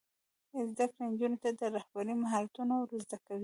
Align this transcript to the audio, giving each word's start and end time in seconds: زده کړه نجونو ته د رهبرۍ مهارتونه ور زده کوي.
زده 0.69 0.85
کړه 0.91 1.03
نجونو 1.11 1.37
ته 1.43 1.49
د 1.59 1.61
رهبرۍ 1.75 2.13
مهارتونه 2.23 2.73
ور 2.77 2.91
زده 3.05 3.17
کوي. 3.25 3.39